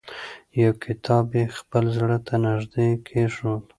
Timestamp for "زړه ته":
1.97-2.35